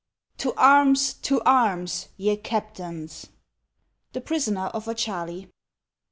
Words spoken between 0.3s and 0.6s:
To